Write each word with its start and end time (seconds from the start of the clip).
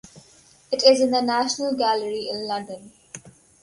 It 0.71 0.81
is 0.83 0.99
in 0.99 1.11
the 1.11 1.21
National 1.21 1.75
Gallery 1.75 2.27
in 2.27 2.47
London. 2.47 2.91